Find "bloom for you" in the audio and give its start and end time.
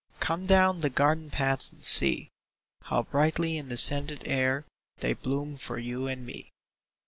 5.13-6.07